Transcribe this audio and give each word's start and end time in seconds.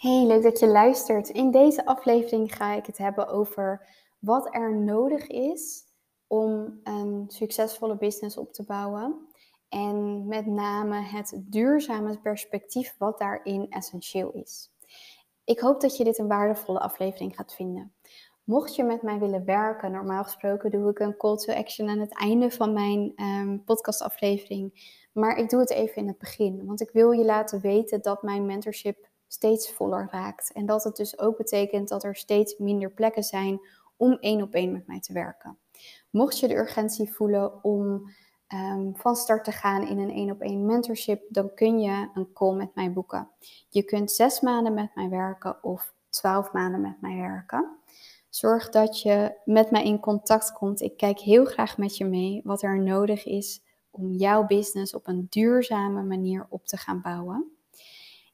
Hey, 0.00 0.26
leuk 0.26 0.42
dat 0.42 0.58
je 0.58 0.66
luistert. 0.66 1.28
In 1.28 1.50
deze 1.50 1.86
aflevering 1.86 2.54
ga 2.54 2.74
ik 2.74 2.86
het 2.86 2.98
hebben 2.98 3.28
over 3.28 3.86
wat 4.18 4.54
er 4.54 4.76
nodig 4.76 5.26
is 5.26 5.84
om 6.26 6.80
een 6.82 7.24
succesvolle 7.28 7.96
business 7.96 8.36
op 8.36 8.52
te 8.52 8.64
bouwen. 8.64 9.28
En 9.68 10.26
met 10.26 10.46
name 10.46 11.00
het 11.00 11.40
duurzame 11.44 12.18
perspectief 12.18 12.94
wat 12.98 13.18
daarin 13.18 13.66
essentieel 13.70 14.30
is. 14.30 14.70
Ik 15.44 15.60
hoop 15.60 15.80
dat 15.80 15.96
je 15.96 16.04
dit 16.04 16.18
een 16.18 16.28
waardevolle 16.28 16.80
aflevering 16.80 17.36
gaat 17.36 17.54
vinden. 17.54 17.92
Mocht 18.44 18.74
je 18.74 18.84
met 18.84 19.02
mij 19.02 19.18
willen 19.18 19.44
werken, 19.44 19.92
normaal 19.92 20.24
gesproken 20.24 20.70
doe 20.70 20.90
ik 20.90 20.98
een 20.98 21.16
call 21.16 21.36
to 21.36 21.52
action 21.52 21.88
aan 21.88 22.00
het 22.00 22.18
einde 22.18 22.50
van 22.50 22.72
mijn 22.72 23.12
um, 23.16 23.64
podcastaflevering. 23.64 24.98
Maar 25.12 25.36
ik 25.36 25.48
doe 25.48 25.60
het 25.60 25.70
even 25.70 25.96
in 25.96 26.08
het 26.08 26.18
begin, 26.18 26.66
want 26.66 26.80
ik 26.80 26.90
wil 26.90 27.10
je 27.10 27.24
laten 27.24 27.60
weten 27.60 28.02
dat 28.02 28.22
mijn 28.22 28.46
mentorship 28.46 29.09
steeds 29.32 29.72
voller 29.72 30.08
raakt. 30.10 30.52
En 30.52 30.66
dat 30.66 30.84
het 30.84 30.96
dus 30.96 31.18
ook 31.18 31.36
betekent 31.36 31.88
dat 31.88 32.04
er 32.04 32.16
steeds 32.16 32.58
minder 32.58 32.90
plekken 32.90 33.22
zijn 33.22 33.60
om 33.96 34.16
één 34.20 34.42
op 34.42 34.54
één 34.54 34.72
met 34.72 34.86
mij 34.86 35.00
te 35.00 35.12
werken. 35.12 35.58
Mocht 36.10 36.38
je 36.38 36.48
de 36.48 36.56
urgentie 36.56 37.12
voelen 37.12 37.64
om 37.64 38.10
um, 38.54 38.96
van 38.96 39.16
start 39.16 39.44
te 39.44 39.52
gaan 39.52 39.86
in 39.86 39.98
een 39.98 40.10
één 40.10 40.30
op 40.30 40.40
één 40.40 40.66
mentorship, 40.66 41.22
dan 41.28 41.54
kun 41.54 41.80
je 41.80 42.08
een 42.14 42.32
call 42.32 42.54
met 42.54 42.74
mij 42.74 42.92
boeken. 42.92 43.30
Je 43.68 43.82
kunt 43.82 44.10
zes 44.10 44.40
maanden 44.40 44.74
met 44.74 44.94
mij 44.94 45.08
werken 45.08 45.62
of 45.62 45.94
twaalf 46.08 46.52
maanden 46.52 46.80
met 46.80 47.00
mij 47.00 47.16
werken. 47.16 47.78
Zorg 48.28 48.68
dat 48.68 49.00
je 49.00 49.34
met 49.44 49.70
mij 49.70 49.84
in 49.84 50.00
contact 50.00 50.52
komt. 50.52 50.80
Ik 50.80 50.96
kijk 50.96 51.18
heel 51.18 51.44
graag 51.44 51.78
met 51.78 51.96
je 51.96 52.04
mee 52.04 52.40
wat 52.44 52.62
er 52.62 52.80
nodig 52.80 53.26
is 53.26 53.62
om 53.90 54.12
jouw 54.12 54.46
business 54.46 54.94
op 54.94 55.06
een 55.06 55.26
duurzame 55.28 56.02
manier 56.02 56.46
op 56.48 56.66
te 56.66 56.76
gaan 56.76 57.00
bouwen. 57.00 57.59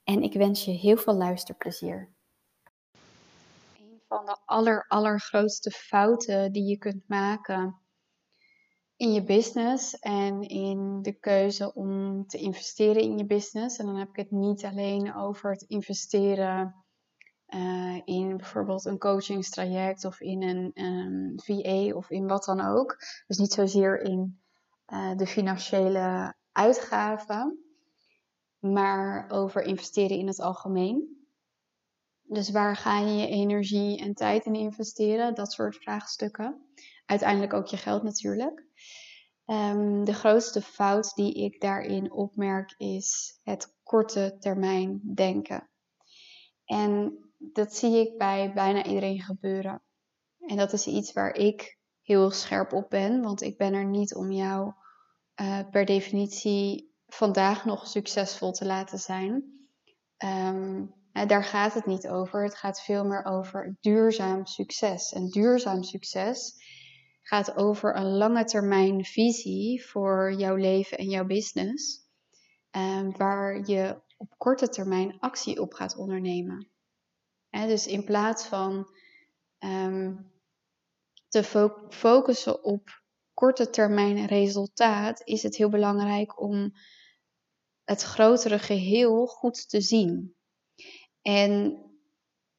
En 0.07 0.23
ik 0.23 0.33
wens 0.33 0.65
je 0.65 0.71
heel 0.71 0.97
veel 0.97 1.15
luisterplezier. 1.15 2.15
Een 3.79 4.01
van 4.09 4.27
de 4.27 4.37
aller, 4.45 4.85
allergrootste 4.89 5.71
fouten 5.71 6.53
die 6.53 6.65
je 6.65 6.79
kunt 6.79 7.09
maken 7.09 7.81
in 8.97 9.13
je 9.13 9.23
business 9.23 9.99
en 9.99 10.43
in 10.43 11.03
de 11.03 11.13
keuze 11.13 11.75
om 11.75 12.27
te 12.27 12.39
investeren 12.39 13.03
in 13.03 13.19
je 13.19 13.27
business. 13.27 13.79
En 13.79 13.87
dan 13.87 13.97
heb 13.97 14.09
ik 14.09 14.17
het 14.17 14.31
niet 14.31 14.65
alleen 14.65 15.15
over 15.15 15.51
het 15.51 15.63
investeren 15.63 16.85
uh, 17.49 18.01
in 18.05 18.37
bijvoorbeeld 18.37 18.85
een 18.85 18.99
coachingstraject 18.99 20.05
of 20.05 20.21
in 20.21 20.43
een 20.43 20.85
um, 20.85 21.33
VA 21.37 21.97
of 21.97 22.11
in 22.11 22.27
wat 22.27 22.45
dan 22.45 22.61
ook. 22.61 22.97
Dus 23.27 23.39
niet 23.39 23.53
zozeer 23.53 24.01
in 24.01 24.41
uh, 24.87 25.17
de 25.17 25.27
financiële 25.27 26.35
uitgaven 26.53 27.66
maar 28.73 29.31
over 29.31 29.63
investeren 29.63 30.19
in 30.19 30.27
het 30.27 30.41
algemeen. 30.41 31.25
Dus 32.23 32.51
waar 32.51 32.77
ga 32.77 33.01
je 33.01 33.15
je 33.15 33.27
energie 33.27 33.99
en 33.99 34.15
tijd 34.15 34.45
in 34.45 34.55
investeren? 34.55 35.35
Dat 35.35 35.53
soort 35.53 35.77
vraagstukken. 35.77 36.67
Uiteindelijk 37.07 37.53
ook 37.53 37.67
je 37.67 37.77
geld 37.77 38.03
natuurlijk. 38.03 38.65
Um, 39.47 40.05
de 40.05 40.15
grootste 40.15 40.63
fout 40.63 41.15
die 41.15 41.35
ik 41.35 41.61
daarin 41.61 42.13
opmerk 42.13 42.75
is 42.77 43.41
het 43.43 43.75
korte 43.83 44.37
termijn 44.39 45.01
denken. 45.15 45.71
En 46.65 47.19
dat 47.39 47.75
zie 47.75 47.97
ik 47.97 48.19
bij 48.19 48.53
bijna 48.53 48.85
iedereen 48.85 49.21
gebeuren. 49.21 49.83
En 50.39 50.57
dat 50.57 50.73
is 50.73 50.87
iets 50.87 51.13
waar 51.13 51.35
ik 51.35 51.79
heel 52.03 52.31
scherp 52.31 52.73
op 52.73 52.91
ben, 52.91 53.23
want 53.23 53.43
ik 53.43 53.57
ben 53.57 53.73
er 53.73 53.87
niet 53.87 54.15
om 54.15 54.31
jou 54.31 54.73
uh, 55.41 55.61
per 55.71 55.85
definitie 55.85 56.95
vandaag 57.07 57.65
nog 57.65 57.87
succesvol 57.87 58.53
te 58.53 58.65
laten 58.65 58.99
zijn. 58.99 59.55
Um, 60.25 60.95
daar 61.13 61.45
gaat 61.45 61.75
het 61.75 61.87
niet 61.87 62.09
over. 62.09 62.43
Het 62.43 62.57
gaat 62.57 62.83
veel 62.83 63.05
meer 63.05 63.25
over 63.25 63.77
duurzaam 63.81 64.47
succes. 64.47 65.13
En 65.13 65.29
duurzaam 65.29 65.83
succes 65.83 66.55
gaat 67.23 67.57
over 67.57 67.97
een 67.97 68.17
lange 68.17 68.45
termijn 68.45 69.05
visie 69.05 69.87
voor 69.87 70.33
jouw 70.33 70.55
leven 70.55 70.99
en 70.99 71.09
jouw 71.09 71.25
business. 71.25 72.05
Um, 72.71 73.17
waar 73.17 73.69
je 73.69 74.01
op 74.17 74.35
korte 74.37 74.69
termijn 74.69 75.19
actie 75.21 75.61
op 75.61 75.73
gaat 75.73 75.97
ondernemen. 75.97 76.71
dus 77.51 77.87
in 77.87 78.05
plaats 78.05 78.47
van 78.47 78.91
um, 79.59 80.33
te 81.29 81.45
fo 81.45 81.87
focussen 81.89 82.65
op 82.65 83.03
korte 83.37 83.71
termijn 83.71 84.27
resultaat, 84.27 85.21
is 85.25 85.43
het 85.43 85.57
heel 85.57 85.69
belangrijk 85.69 86.41
om 86.41 86.73
het 87.85 88.03
grotere 88.03 88.59
geheel 88.59 89.27
goed 89.27 89.69
te 89.69 89.81
zien. 89.81 90.35
En 91.23 91.81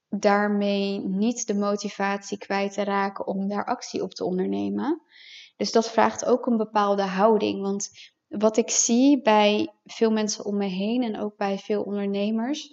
daarmee 0.09 0.99
niet 0.99 1.47
de 1.47 1.55
motivatie 1.55 2.37
kwijt 2.37 2.73
te 2.73 2.83
raken 2.83 3.27
om 3.27 3.47
daar 3.47 3.65
actie 3.65 4.03
op 4.03 4.13
te 4.13 4.23
ondernemen. 4.23 5.01
Dus 5.55 5.71
dat 5.71 5.89
vraagt 5.89 6.25
ook 6.25 6.45
een 6.45 6.57
bepaalde 6.57 7.03
houding. 7.05 7.61
Want 7.61 7.89
wat 8.27 8.57
ik 8.57 8.69
zie 8.69 9.21
bij 9.21 9.73
veel 9.83 10.11
mensen 10.11 10.45
om 10.45 10.57
me 10.57 10.65
heen 10.67 11.03
en 11.03 11.19
ook 11.19 11.37
bij 11.37 11.57
veel 11.57 11.83
ondernemers, 11.83 12.69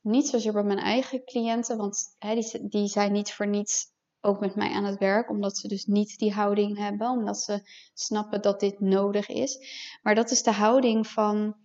niet 0.00 0.28
zozeer 0.28 0.52
bij 0.52 0.62
mijn 0.62 0.78
eigen 0.78 1.24
cliënten, 1.24 1.76
want 1.76 2.16
die, 2.18 2.68
die 2.68 2.88
zijn 2.88 3.12
niet 3.12 3.32
voor 3.32 3.46
niets 3.46 3.86
ook 4.20 4.40
met 4.40 4.54
mij 4.54 4.72
aan 4.72 4.84
het 4.84 4.98
werk, 4.98 5.30
omdat 5.30 5.58
ze 5.58 5.68
dus 5.68 5.84
niet 5.84 6.18
die 6.18 6.32
houding 6.32 6.78
hebben, 6.78 7.10
omdat 7.10 7.38
ze 7.38 7.60
snappen 7.94 8.42
dat 8.42 8.60
dit 8.60 8.80
nodig 8.80 9.28
is. 9.28 9.58
Maar 10.02 10.14
dat 10.14 10.30
is 10.30 10.42
de 10.42 10.52
houding 10.52 11.06
van 11.06 11.56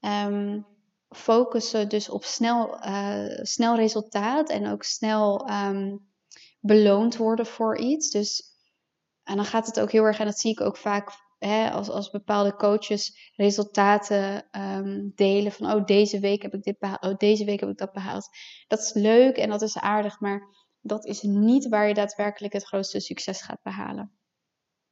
um, 0.00 0.66
focussen 1.08 1.88
dus 1.88 2.08
op 2.08 2.24
snel, 2.24 2.86
uh, 2.86 3.38
snel 3.42 3.76
resultaat 3.76 4.50
en 4.50 4.66
ook 4.66 4.82
snel 4.82 5.50
um, 5.50 6.08
beloond 6.60 7.16
worden 7.16 7.46
voor 7.46 7.78
iets. 7.78 8.10
Dus, 8.10 8.42
en 9.22 9.36
dan 9.36 9.44
gaat 9.44 9.66
het 9.66 9.80
ook 9.80 9.92
heel 9.92 10.04
erg, 10.04 10.18
en 10.18 10.26
dat 10.26 10.38
zie 10.38 10.50
ik 10.50 10.60
ook 10.60 10.76
vaak 10.76 11.10
hè, 11.38 11.70
als, 11.70 11.88
als 11.88 12.10
bepaalde 12.10 12.54
coaches 12.54 13.32
resultaten 13.36 14.48
um, 14.52 15.12
delen 15.14 15.52
van, 15.52 15.72
oh 15.72 15.84
deze 15.84 16.20
week 16.20 16.42
heb 16.42 16.54
ik 16.54 16.62
dit 16.62 16.78
behaald, 16.78 17.02
oh 17.02 17.16
deze 17.16 17.44
week 17.44 17.60
heb 17.60 17.68
ik 17.68 17.78
dat 17.78 17.92
behaald. 17.92 18.28
Dat 18.66 18.78
is 18.78 18.92
leuk 18.92 19.36
en 19.36 19.48
dat 19.48 19.62
is 19.62 19.78
aardig, 19.78 20.20
maar 20.20 20.59
dat 20.80 21.04
is 21.04 21.22
niet 21.22 21.68
waar 21.68 21.88
je 21.88 21.94
daadwerkelijk 21.94 22.52
het 22.52 22.64
grootste 22.64 23.00
succes 23.00 23.42
gaat 23.42 23.62
behalen. 23.62 24.12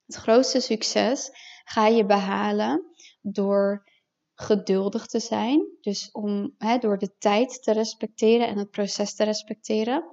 Het 0.06 0.16
grootste 0.16 0.60
succes 0.60 1.31
ga 1.65 1.87
je 1.87 2.06
behalen 2.06 2.84
door 3.21 3.91
geduldig 4.34 5.06
te 5.06 5.21
zijn. 5.21 5.66
Dus 5.81 6.10
om 6.12 6.54
hè, 6.59 6.78
door 6.78 6.99
de 6.99 7.16
tijd 7.19 7.62
te 7.62 7.72
respecteren 7.72 8.49
en 8.49 8.59
het 8.59 8.71
proces 8.71 9.15
te 9.15 9.25
respecteren. 9.25 10.04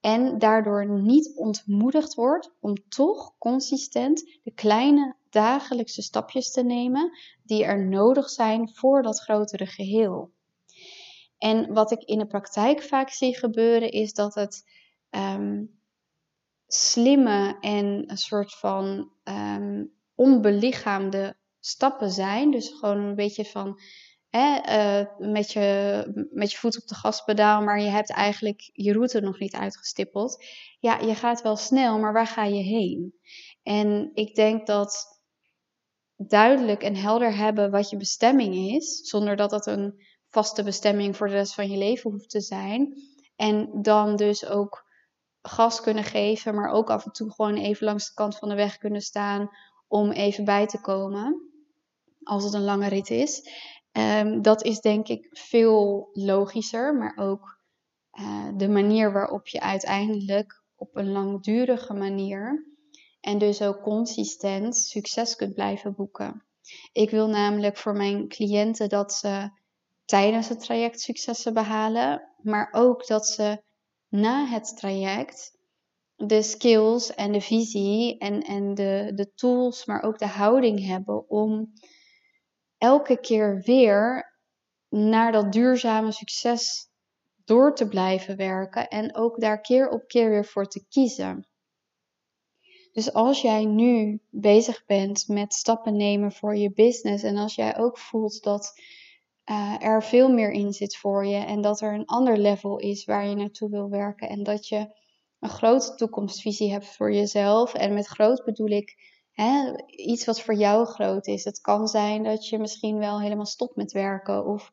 En 0.00 0.38
daardoor 0.38 1.02
niet 1.02 1.32
ontmoedigd 1.36 2.14
wordt 2.14 2.50
om 2.60 2.74
toch 2.88 3.38
consistent 3.38 4.38
de 4.42 4.52
kleine 4.54 5.16
dagelijkse 5.30 6.02
stapjes 6.02 6.50
te 6.50 6.62
nemen 6.62 7.18
die 7.42 7.64
er 7.64 7.86
nodig 7.86 8.30
zijn 8.30 8.70
voor 8.74 9.02
dat 9.02 9.20
grotere 9.20 9.66
geheel. 9.66 10.30
En 11.38 11.72
wat 11.72 11.90
ik 11.90 12.02
in 12.02 12.18
de 12.18 12.26
praktijk 12.26 12.82
vaak 12.82 13.10
zie 13.10 13.36
gebeuren 13.36 13.90
is 13.90 14.12
dat 14.12 14.34
het 14.34 14.64
um, 15.14 15.80
slimme 16.66 17.56
en 17.60 18.10
een 18.10 18.16
soort 18.16 18.54
van 18.54 19.12
um, 19.24 19.92
onbelichaamde 20.14 21.36
stappen 21.60 22.10
zijn. 22.10 22.50
Dus 22.50 22.68
gewoon 22.68 22.98
een 22.98 23.14
beetje 23.14 23.44
van 23.44 23.80
hè, 24.28 24.60
uh, 25.00 25.30
met, 25.32 25.52
je, 25.52 26.28
met 26.30 26.52
je 26.52 26.58
voet 26.58 26.82
op 26.82 26.88
de 26.88 26.94
gaspedaal, 26.94 27.62
maar 27.62 27.80
je 27.80 27.88
hebt 27.88 28.10
eigenlijk 28.10 28.70
je 28.72 28.92
route 28.92 29.20
nog 29.20 29.38
niet 29.38 29.54
uitgestippeld. 29.54 30.44
Ja, 30.78 30.98
je 30.98 31.14
gaat 31.14 31.42
wel 31.42 31.56
snel, 31.56 31.98
maar 31.98 32.12
waar 32.12 32.26
ga 32.26 32.44
je 32.44 32.62
heen? 32.62 33.14
En 33.62 34.10
ik 34.14 34.34
denk 34.34 34.66
dat 34.66 35.20
duidelijk 36.16 36.82
en 36.82 36.96
helder 36.96 37.36
hebben 37.36 37.70
wat 37.70 37.90
je 37.90 37.96
bestemming 37.96 38.54
is, 38.54 39.00
zonder 39.08 39.36
dat 39.36 39.50
dat 39.50 39.66
een 39.66 40.02
vaste 40.28 40.62
bestemming 40.62 41.16
voor 41.16 41.28
de 41.28 41.34
rest 41.34 41.54
van 41.54 41.70
je 41.70 41.78
leven 41.78 42.10
hoeft 42.10 42.30
te 42.30 42.40
zijn. 42.40 42.94
En 43.36 43.82
dan 43.82 44.16
dus 44.16 44.46
ook 44.46 44.81
gas 45.42 45.80
kunnen 45.80 46.04
geven, 46.04 46.54
maar 46.54 46.70
ook 46.70 46.90
af 46.90 47.04
en 47.04 47.12
toe 47.12 47.32
gewoon 47.32 47.56
even 47.56 47.86
langs 47.86 48.06
de 48.06 48.14
kant 48.14 48.38
van 48.38 48.48
de 48.48 48.54
weg 48.54 48.78
kunnen 48.78 49.00
staan 49.00 49.50
om 49.88 50.10
even 50.10 50.44
bij 50.44 50.66
te 50.66 50.80
komen 50.80 51.50
als 52.22 52.44
het 52.44 52.52
een 52.52 52.64
lange 52.64 52.88
rit 52.88 53.10
is. 53.10 53.50
Um, 53.92 54.42
dat 54.42 54.64
is 54.64 54.80
denk 54.80 55.08
ik 55.08 55.28
veel 55.30 56.08
logischer, 56.12 56.94
maar 56.96 57.16
ook 57.16 57.60
uh, 58.20 58.48
de 58.56 58.68
manier 58.68 59.12
waarop 59.12 59.48
je 59.48 59.60
uiteindelijk 59.60 60.62
op 60.76 60.96
een 60.96 61.12
langdurige 61.12 61.94
manier 61.94 62.66
en 63.20 63.38
dus 63.38 63.62
ook 63.62 63.82
consistent 63.82 64.76
succes 64.76 65.36
kunt 65.36 65.54
blijven 65.54 65.94
boeken. 65.94 66.44
Ik 66.92 67.10
wil 67.10 67.28
namelijk 67.28 67.76
voor 67.76 67.96
mijn 67.96 68.28
cliënten 68.28 68.88
dat 68.88 69.12
ze 69.12 69.50
tijdens 70.04 70.48
het 70.48 70.60
traject 70.60 71.00
successen 71.00 71.54
behalen, 71.54 72.32
maar 72.42 72.68
ook 72.72 73.06
dat 73.06 73.26
ze 73.26 73.62
na 74.12 74.46
het 74.46 74.76
traject 74.76 75.58
de 76.16 76.42
skills 76.42 77.14
en 77.14 77.32
de 77.32 77.40
visie 77.40 78.18
en, 78.18 78.42
en 78.42 78.74
de, 78.74 79.12
de 79.14 79.32
tools, 79.34 79.84
maar 79.84 80.02
ook 80.02 80.18
de 80.18 80.26
houding 80.26 80.86
hebben 80.86 81.28
om 81.28 81.72
elke 82.78 83.20
keer 83.20 83.62
weer 83.64 84.32
naar 84.88 85.32
dat 85.32 85.52
duurzame 85.52 86.12
succes 86.12 86.90
door 87.44 87.74
te 87.74 87.88
blijven 87.88 88.36
werken 88.36 88.88
en 88.88 89.16
ook 89.16 89.40
daar 89.40 89.60
keer 89.60 89.88
op 89.88 90.06
keer 90.06 90.30
weer 90.30 90.44
voor 90.44 90.66
te 90.66 90.86
kiezen. 90.88 91.48
Dus 92.92 93.12
als 93.12 93.40
jij 93.40 93.64
nu 93.64 94.20
bezig 94.30 94.84
bent 94.84 95.28
met 95.28 95.54
stappen 95.54 95.96
nemen 95.96 96.32
voor 96.32 96.56
je 96.56 96.72
business 96.72 97.22
en 97.22 97.36
als 97.36 97.54
jij 97.54 97.78
ook 97.78 97.98
voelt 97.98 98.42
dat 98.42 98.80
uh, 99.50 99.74
er 99.80 100.02
veel 100.02 100.28
meer 100.28 100.50
in 100.50 100.72
zit 100.72 100.96
voor 100.96 101.26
je 101.26 101.36
en 101.36 101.60
dat 101.60 101.80
er 101.80 101.94
een 101.94 102.06
ander 102.06 102.38
level 102.38 102.78
is 102.78 103.04
waar 103.04 103.26
je 103.26 103.34
naartoe 103.34 103.70
wil 103.70 103.88
werken 103.88 104.28
en 104.28 104.42
dat 104.42 104.68
je 104.68 105.00
een 105.40 105.48
grote 105.48 105.94
toekomstvisie 105.94 106.70
hebt 106.72 106.86
voor 106.86 107.12
jezelf. 107.12 107.74
En 107.74 107.94
met 107.94 108.06
groot 108.06 108.44
bedoel 108.44 108.68
ik 108.68 108.94
hè, 109.32 109.76
iets 109.86 110.24
wat 110.24 110.40
voor 110.40 110.54
jou 110.54 110.86
groot 110.86 111.26
is. 111.26 111.44
Het 111.44 111.60
kan 111.60 111.88
zijn 111.88 112.22
dat 112.22 112.48
je 112.48 112.58
misschien 112.58 112.98
wel 112.98 113.20
helemaal 113.20 113.46
stopt 113.46 113.76
met 113.76 113.92
werken 113.92 114.46
of 114.46 114.70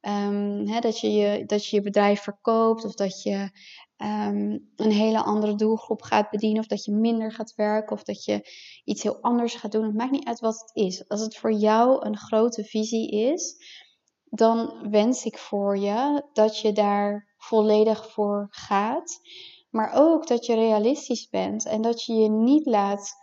um, 0.00 0.68
hè, 0.68 0.80
dat, 0.80 1.00
je 1.00 1.12
je, 1.12 1.44
dat 1.46 1.66
je 1.66 1.76
je 1.76 1.82
bedrijf 1.82 2.20
verkoopt 2.20 2.84
of 2.84 2.94
dat 2.94 3.22
je 3.22 3.50
um, 3.96 4.70
een 4.76 4.90
hele 4.90 5.22
andere 5.22 5.54
doelgroep 5.54 6.02
gaat 6.02 6.30
bedienen 6.30 6.60
of 6.60 6.66
dat 6.66 6.84
je 6.84 6.92
minder 6.92 7.32
gaat 7.32 7.54
werken 7.54 7.96
of 7.96 8.02
dat 8.02 8.24
je 8.24 8.50
iets 8.84 9.02
heel 9.02 9.20
anders 9.20 9.54
gaat 9.54 9.72
doen. 9.72 9.84
Het 9.84 9.94
maakt 9.94 10.10
niet 10.10 10.26
uit 10.26 10.40
wat 10.40 10.60
het 10.60 10.70
is. 10.84 11.08
Als 11.08 11.20
het 11.20 11.36
voor 11.36 11.52
jou 11.52 12.06
een 12.06 12.16
grote 12.16 12.64
visie 12.64 13.10
is, 13.10 13.56
dan 14.36 14.90
wens 14.90 15.24
ik 15.24 15.38
voor 15.38 15.78
je 15.78 16.26
dat 16.32 16.58
je 16.60 16.72
daar 16.72 17.34
volledig 17.36 18.10
voor 18.12 18.46
gaat. 18.50 19.20
Maar 19.70 19.92
ook 19.94 20.26
dat 20.26 20.46
je 20.46 20.54
realistisch 20.54 21.28
bent 21.28 21.66
en 21.66 21.82
dat 21.82 22.04
je 22.04 22.14
je 22.14 22.28
niet 22.28 22.66
laat, 22.66 23.14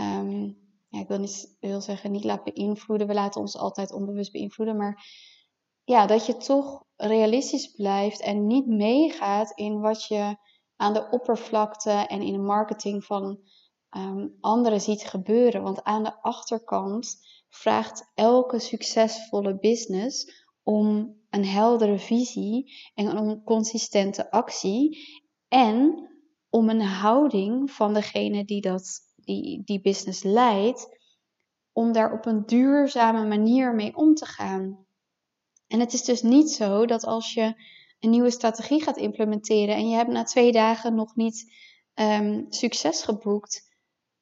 um, 0.00 0.58
ja, 0.88 1.00
ik 1.00 1.08
wil 1.08 1.18
niet 1.18 1.56
wil 1.60 1.80
zeggen 1.80 2.12
niet 2.12 2.24
laat 2.24 2.44
beïnvloeden. 2.44 3.06
We 3.06 3.14
laten 3.14 3.40
ons 3.40 3.56
altijd 3.56 3.92
onbewust 3.92 4.32
beïnvloeden. 4.32 4.76
Maar 4.76 5.04
ja, 5.84 6.06
dat 6.06 6.26
je 6.26 6.36
toch 6.36 6.84
realistisch 6.96 7.70
blijft 7.70 8.20
en 8.20 8.46
niet 8.46 8.66
meegaat 8.66 9.50
in 9.50 9.80
wat 9.80 10.04
je 10.04 10.36
aan 10.76 10.92
de 10.92 11.08
oppervlakte 11.10 11.90
en 11.90 12.22
in 12.22 12.32
de 12.32 12.38
marketing 12.38 13.04
van 13.04 13.40
um, 13.96 14.36
anderen 14.40 14.80
ziet 14.80 15.04
gebeuren. 15.04 15.62
Want 15.62 15.82
aan 15.82 16.04
de 16.04 16.22
achterkant 16.22 17.16
vraagt 17.48 18.10
elke 18.14 18.58
succesvolle 18.58 19.58
business 19.58 20.44
om 20.66 21.16
een 21.30 21.44
heldere 21.44 21.98
visie 21.98 22.72
en 22.94 23.18
om 23.18 23.44
consistente 23.44 24.30
actie 24.30 24.98
en 25.48 26.08
om 26.50 26.68
een 26.68 26.80
houding 26.80 27.70
van 27.70 27.94
degene 27.94 28.44
die 28.44 28.60
dat, 28.60 29.00
die, 29.16 29.62
die 29.64 29.80
business 29.80 30.22
leidt, 30.22 30.88
om 31.72 31.92
daar 31.92 32.12
op 32.12 32.26
een 32.26 32.46
duurzame 32.46 33.26
manier 33.26 33.74
mee 33.74 33.96
om 33.96 34.14
te 34.14 34.26
gaan. 34.26 34.86
En 35.66 35.80
het 35.80 35.92
is 35.92 36.02
dus 36.04 36.22
niet 36.22 36.50
zo 36.50 36.86
dat 36.86 37.04
als 37.04 37.34
je 37.34 37.54
een 38.00 38.10
nieuwe 38.10 38.30
strategie 38.30 38.82
gaat 38.82 38.96
implementeren 38.96 39.74
en 39.74 39.88
je 39.88 39.96
hebt 39.96 40.10
na 40.10 40.22
twee 40.22 40.52
dagen 40.52 40.94
nog 40.94 41.16
niet 41.16 41.52
um, 41.94 42.46
succes 42.48 43.02
geboekt, 43.02 43.76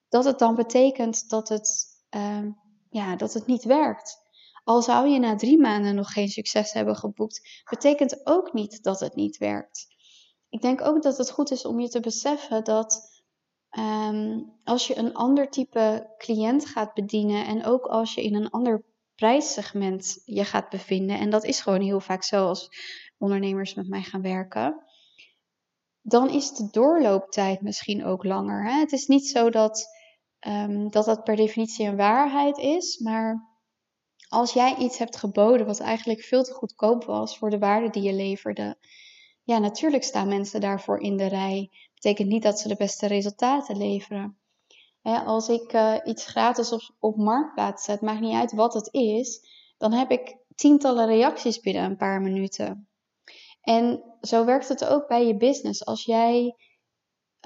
dat 0.08 0.24
het 0.24 0.38
dan 0.38 0.54
betekent 0.54 1.28
dat 1.28 1.48
het, 1.48 1.86
um, 2.10 2.58
ja, 2.90 3.16
dat 3.16 3.32
het 3.32 3.46
niet 3.46 3.64
werkt. 3.64 4.22
Al 4.64 4.82
zou 4.82 5.08
je 5.08 5.18
na 5.18 5.36
drie 5.36 5.58
maanden 5.58 5.94
nog 5.94 6.12
geen 6.12 6.28
succes 6.28 6.72
hebben 6.72 6.96
geboekt, 6.96 7.62
betekent 7.70 8.26
ook 8.26 8.52
niet 8.52 8.82
dat 8.82 9.00
het 9.00 9.14
niet 9.14 9.36
werkt. 9.36 9.86
Ik 10.48 10.60
denk 10.60 10.80
ook 10.80 11.02
dat 11.02 11.18
het 11.18 11.30
goed 11.30 11.50
is 11.50 11.64
om 11.64 11.80
je 11.80 11.88
te 11.88 12.00
beseffen 12.00 12.64
dat 12.64 13.22
um, 13.78 14.52
als 14.64 14.86
je 14.86 14.96
een 14.96 15.14
ander 15.14 15.50
type 15.50 16.14
cliënt 16.18 16.66
gaat 16.66 16.94
bedienen 16.94 17.46
en 17.46 17.64
ook 17.64 17.84
als 17.84 18.14
je 18.14 18.22
in 18.22 18.34
een 18.34 18.50
ander 18.50 18.84
prijssegment 19.14 20.22
je 20.24 20.44
gaat 20.44 20.68
bevinden, 20.68 21.18
en 21.18 21.30
dat 21.30 21.44
is 21.44 21.60
gewoon 21.60 21.80
heel 21.80 22.00
vaak 22.00 22.22
zo 22.22 22.46
als 22.46 22.68
ondernemers 23.18 23.74
met 23.74 23.88
mij 23.88 24.02
gaan 24.02 24.22
werken, 24.22 24.84
dan 26.00 26.30
is 26.30 26.52
de 26.52 26.68
doorlooptijd 26.70 27.60
misschien 27.60 28.04
ook 28.04 28.24
langer. 28.24 28.64
Hè? 28.64 28.78
Het 28.78 28.92
is 28.92 29.06
niet 29.06 29.26
zo 29.28 29.50
dat, 29.50 29.86
um, 30.46 30.90
dat 30.90 31.04
dat 31.04 31.24
per 31.24 31.36
definitie 31.36 31.86
een 31.86 31.96
waarheid 31.96 32.58
is, 32.58 32.98
maar 32.98 33.53
als 34.34 34.52
jij 34.52 34.76
iets 34.76 34.98
hebt 34.98 35.16
geboden 35.16 35.66
wat 35.66 35.80
eigenlijk 35.80 36.20
veel 36.20 36.42
te 36.42 36.52
goedkoop 36.52 37.04
was 37.04 37.38
voor 37.38 37.50
de 37.50 37.58
waarde 37.58 37.90
die 37.90 38.02
je 38.02 38.12
leverde, 38.12 38.76
ja, 39.42 39.58
natuurlijk 39.58 40.04
staan 40.04 40.28
mensen 40.28 40.60
daarvoor 40.60 41.00
in 41.00 41.16
de 41.16 41.26
rij. 41.26 41.70
Betekent 41.94 42.28
niet 42.28 42.42
dat 42.42 42.60
ze 42.60 42.68
de 42.68 42.76
beste 42.76 43.06
resultaten 43.06 43.76
leveren. 43.76 44.38
als 45.02 45.48
ik 45.48 45.72
uh, 45.72 45.94
iets 46.04 46.26
gratis 46.26 46.92
op, 46.98 47.16
marktplaats 47.16 47.84
zet, 47.84 48.00
maakt 48.00 48.20
niet 48.20 48.34
uit 48.34 48.52
wat 48.52 48.74
het 48.74 48.88
is, 48.92 49.40
dan 49.76 49.92
heb 49.92 50.10
ik 50.10 50.36
tientallen 50.54 51.06
reacties 51.06 51.60
binnen 51.60 51.84
een 51.84 51.96
paar 51.96 52.20
minuten. 52.20 52.88
En 53.60 54.02
zo 54.20 54.44
werkt 54.44 54.68
het 54.68 54.84
ook 54.84 55.08
bij 55.08 55.26
je 55.26 55.36
business. 55.36 55.84
Als 55.84 56.04
jij 56.04 56.56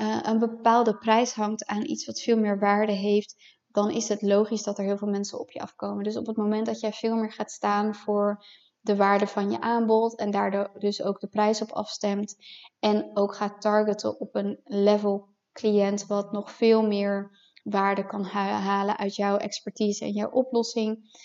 uh, 0.00 0.18
een 0.22 0.38
bepaalde 0.38 0.98
prijs 0.98 1.32
hangt 1.32 1.66
aan 1.66 1.84
iets 1.84 2.06
wat 2.06 2.20
veel 2.20 2.38
meer 2.38 2.58
waarde 2.58 2.92
heeft, 2.92 3.57
dan 3.68 3.90
is 3.90 4.08
het 4.08 4.22
logisch 4.22 4.62
dat 4.62 4.78
er 4.78 4.84
heel 4.84 4.98
veel 4.98 5.08
mensen 5.08 5.38
op 5.38 5.50
je 5.50 5.60
afkomen. 5.60 6.04
Dus 6.04 6.16
op 6.16 6.26
het 6.26 6.36
moment 6.36 6.66
dat 6.66 6.80
jij 6.80 6.92
veel 6.92 7.16
meer 7.16 7.32
gaat 7.32 7.50
staan 7.50 7.94
voor 7.94 8.44
de 8.80 8.96
waarde 8.96 9.26
van 9.26 9.50
je 9.50 9.60
aanbod 9.60 10.16
en 10.16 10.30
daardoor 10.30 10.70
dus 10.78 11.02
ook 11.02 11.20
de 11.20 11.28
prijs 11.28 11.62
op 11.62 11.72
afstemt 11.72 12.36
en 12.78 13.10
ook 13.14 13.34
gaat 13.34 13.60
targeten 13.60 14.20
op 14.20 14.34
een 14.34 14.60
level 14.64 15.28
cliënt 15.52 16.06
wat 16.06 16.32
nog 16.32 16.50
veel 16.50 16.86
meer 16.86 17.30
waarde 17.62 18.06
kan 18.06 18.24
halen 18.24 18.98
uit 18.98 19.16
jouw 19.16 19.36
expertise 19.36 20.04
en 20.04 20.12
jouw 20.12 20.30
oplossing, 20.30 21.16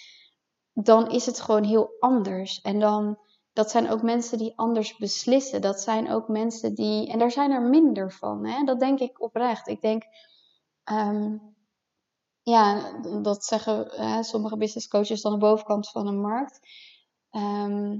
dan 0.73 1.11
is 1.11 1.25
het 1.25 1.39
gewoon 1.39 1.63
heel 1.63 1.89
anders. 1.99 2.61
En 2.61 2.79
dan, 2.79 3.17
dat 3.53 3.71
zijn 3.71 3.89
ook 3.89 4.01
mensen 4.01 4.37
die 4.37 4.57
anders 4.57 4.97
beslissen. 4.97 5.61
Dat 5.61 5.81
zijn 5.81 6.11
ook 6.11 6.27
mensen 6.27 6.75
die, 6.75 7.11
en 7.11 7.19
daar 7.19 7.31
zijn 7.31 7.51
er 7.51 7.61
minder 7.61 8.11
van. 8.11 8.45
Hè? 8.45 8.63
Dat 8.63 8.79
denk 8.79 8.99
ik 8.99 9.21
oprecht. 9.21 9.67
Ik 9.67 9.81
denk, 9.81 10.03
um, 10.91 11.52
ja, 12.43 12.91
dat 13.21 13.45
zeggen 13.45 14.23
sommige 14.25 14.57
business 14.57 14.87
coaches 14.87 15.21
dan 15.21 15.31
de 15.31 15.37
bovenkant 15.37 15.89
van 15.89 16.07
een 16.07 16.21
markt. 16.21 16.59
Ehm, 17.29 17.99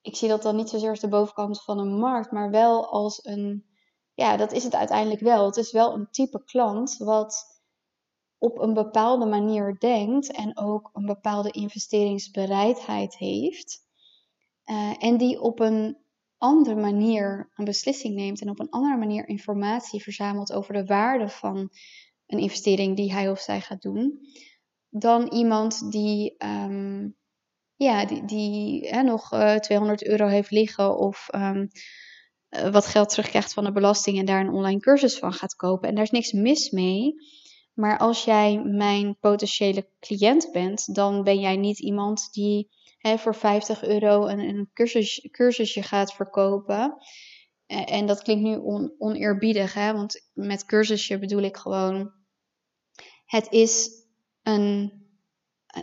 ik 0.00 0.16
zie 0.16 0.28
dat 0.28 0.42
dan 0.42 0.56
niet 0.56 0.68
zozeer 0.68 0.90
als 0.90 1.00
de 1.00 1.08
bovenkant 1.08 1.62
van 1.62 1.78
een 1.78 1.98
markt, 1.98 2.30
maar 2.30 2.50
wel 2.50 2.90
als 2.90 3.24
een, 3.24 3.64
ja, 4.14 4.36
dat 4.36 4.52
is 4.52 4.64
het 4.64 4.74
uiteindelijk 4.74 5.20
wel. 5.20 5.46
Het 5.46 5.56
is 5.56 5.72
wel 5.72 5.94
een 5.94 6.10
type 6.10 6.44
klant 6.44 6.96
wat 6.96 7.60
op 8.38 8.58
een 8.58 8.74
bepaalde 8.74 9.26
manier 9.26 9.76
denkt 9.78 10.32
en 10.32 10.58
ook 10.58 10.90
een 10.92 11.06
bepaalde 11.06 11.50
investeringsbereidheid 11.50 13.16
heeft. 13.16 13.88
Uh, 14.64 15.04
en 15.04 15.16
die 15.16 15.40
op 15.40 15.60
een 15.60 15.98
andere 16.38 16.76
manier 16.76 17.50
een 17.56 17.64
beslissing 17.64 18.14
neemt 18.14 18.40
en 18.40 18.50
op 18.50 18.60
een 18.60 18.70
andere 18.70 18.96
manier 18.96 19.28
informatie 19.28 20.02
verzamelt 20.02 20.52
over 20.52 20.74
de 20.74 20.84
waarde 20.84 21.28
van 21.28 21.70
een 22.30 22.38
investering 22.38 22.96
die 22.96 23.12
hij 23.12 23.30
of 23.30 23.40
zij 23.40 23.60
gaat 23.60 23.82
doen, 23.82 24.20
dan 24.88 25.32
iemand 25.32 25.92
die, 25.92 26.34
um, 26.38 27.16
ja, 27.76 28.04
die, 28.04 28.24
die 28.24 28.88
hè, 28.88 29.02
nog 29.02 29.32
uh, 29.32 29.54
eh, 29.54 29.60
200 29.60 30.06
euro 30.06 30.26
heeft 30.26 30.50
liggen 30.50 30.98
of 30.98 31.28
um, 31.34 31.68
wat 32.72 32.86
geld 32.86 33.08
terugkrijgt 33.08 33.52
van 33.52 33.64
de 33.64 33.72
belasting 33.72 34.18
en 34.18 34.24
daar 34.24 34.40
een 34.40 34.52
online 34.52 34.80
cursus 34.80 35.18
van 35.18 35.32
gaat 35.32 35.54
kopen. 35.54 35.88
En 35.88 35.94
daar 35.94 36.04
is 36.04 36.10
niks 36.10 36.32
mis 36.32 36.70
mee. 36.70 37.14
Maar 37.74 37.98
als 37.98 38.24
jij 38.24 38.62
mijn 38.64 39.16
potentiële 39.20 39.88
cliënt 40.00 40.48
bent, 40.52 40.94
dan 40.94 41.22
ben 41.22 41.40
jij 41.40 41.56
niet 41.56 41.78
iemand 41.78 42.32
die 42.32 42.68
hè, 42.98 43.18
voor 43.18 43.34
50 43.34 43.84
euro 43.84 44.26
een, 44.26 44.38
een 44.38 44.70
cursus, 44.72 45.28
cursusje 45.30 45.82
gaat 45.82 46.14
verkopen. 46.14 46.96
En 47.66 48.06
dat 48.06 48.22
klinkt 48.22 48.42
nu 48.42 48.56
on, 48.56 48.94
oneerbiedig, 48.98 49.74
hè? 49.74 49.92
want 49.92 50.30
met 50.32 50.64
cursusje 50.64 51.18
bedoel 51.18 51.42
ik 51.42 51.56
gewoon 51.56 52.12
het 53.30 53.50
is 53.50 53.90
een, 54.42 54.92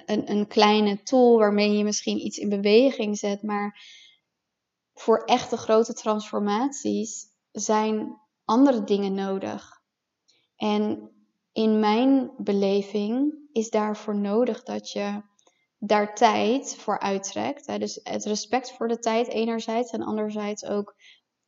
een, 0.05 0.31
een 0.31 0.47
kleine 0.47 1.03
tool 1.03 1.37
waarmee 1.37 1.71
je 1.71 1.83
misschien 1.83 2.25
iets 2.25 2.37
in 2.37 2.49
beweging 2.49 3.17
zet, 3.17 3.43
maar 3.43 3.81
voor 4.93 5.23
echte 5.23 5.57
grote 5.57 5.93
transformaties 5.93 7.25
zijn 7.51 8.21
andere 8.45 8.83
dingen 8.83 9.13
nodig. 9.13 9.81
En 10.55 11.11
in 11.51 11.79
mijn 11.79 12.31
beleving 12.37 13.33
is 13.51 13.69
daarvoor 13.69 14.15
nodig 14.15 14.63
dat 14.63 14.91
je 14.91 15.21
daar 15.77 16.15
tijd 16.15 16.75
voor 16.75 16.99
uittrekt. 16.99 17.79
Dus 17.79 17.99
het 18.03 18.25
respect 18.25 18.71
voor 18.71 18.87
de 18.87 18.99
tijd 18.99 19.27
enerzijds 19.27 19.91
en 19.91 20.01
anderzijds 20.01 20.65
ook 20.65 20.95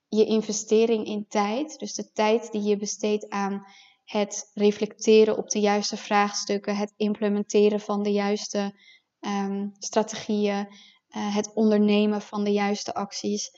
je 0.07 0.25
investering 0.25 1.05
in 1.05 1.27
tijd. 1.27 1.79
Dus 1.79 1.93
de 1.93 2.11
tijd 2.11 2.51
die 2.51 2.63
je 2.63 2.77
besteedt 2.77 3.29
aan 3.29 3.65
het 4.09 4.51
reflecteren 4.53 5.37
op 5.37 5.49
de 5.49 5.59
juiste 5.59 5.97
vraagstukken, 5.97 6.75
het 6.75 6.93
implementeren 6.97 7.79
van 7.79 8.03
de 8.03 8.11
juiste 8.11 8.79
um, 9.19 9.71
strategieën, 9.77 10.67
uh, 10.67 11.35
het 11.35 11.53
ondernemen 11.53 12.21
van 12.21 12.43
de 12.43 12.51
juiste 12.51 12.93
acties. 12.93 13.51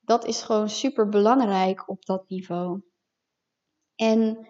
Dat 0.00 0.24
is 0.24 0.42
gewoon 0.42 0.68
super 0.68 1.08
belangrijk 1.08 1.88
op 1.88 2.04
dat 2.04 2.28
niveau. 2.28 2.82
En 3.94 4.46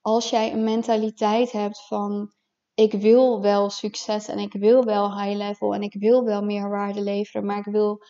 als 0.00 0.30
jij 0.30 0.52
een 0.52 0.64
mentaliteit 0.64 1.52
hebt 1.52 1.86
van 1.86 2.32
ik 2.74 2.92
wil 2.92 3.40
wel 3.40 3.70
succes 3.70 4.28
en 4.28 4.38
ik 4.38 4.52
wil 4.52 4.84
wel 4.84 5.20
high 5.20 5.36
level 5.36 5.74
en 5.74 5.82
ik 5.82 5.94
wil 5.94 6.24
wel 6.24 6.42
meer 6.42 6.68
waarde 6.68 7.02
leveren, 7.02 7.46
maar 7.46 7.58
ik 7.58 7.72
wil 7.72 8.04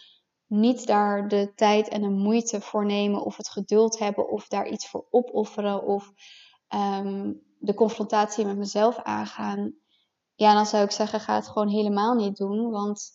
niet 0.52 0.86
daar 0.86 1.28
de 1.28 1.52
tijd 1.54 1.88
en 1.88 2.00
de 2.02 2.10
moeite 2.10 2.60
voor 2.60 2.86
nemen, 2.86 3.24
of 3.24 3.36
het 3.36 3.48
geduld 3.48 3.98
hebben, 3.98 4.28
of 4.28 4.48
daar 4.48 4.68
iets 4.68 4.88
voor 4.88 5.06
opofferen, 5.10 5.82
of 5.82 6.12
ehm, 6.68 7.32
de 7.58 7.74
confrontatie 7.74 8.44
met 8.44 8.56
mezelf 8.56 8.98
aangaan, 8.98 9.74
ja, 10.34 10.54
dan 10.54 10.66
zou 10.66 10.84
ik 10.84 10.90
zeggen, 10.90 11.20
ga 11.20 11.34
het 11.34 11.48
gewoon 11.48 11.68
helemaal 11.68 12.14
niet 12.14 12.36
doen, 12.36 12.70
want 12.70 13.10